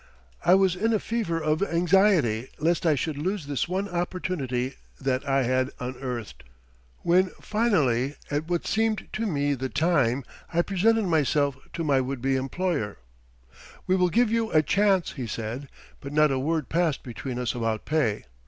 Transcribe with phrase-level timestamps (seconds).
[0.43, 5.29] I was in a fever of anxiety lest I should lose this one opportunity that
[5.29, 6.43] I had unearthed.
[7.03, 12.19] When finally at what seemed to me the time, I presented myself to my would
[12.19, 12.97] be employer:
[13.85, 15.67] "We will give you a chance," he said,
[15.99, 18.23] but not a word passed between us about pay.